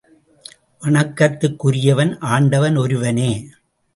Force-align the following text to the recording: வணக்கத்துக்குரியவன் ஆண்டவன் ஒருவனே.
வணக்கத்துக்குரியவன் 0.81 2.19
ஆண்டவன் 2.19 2.75
ஒருவனே. 2.75 3.31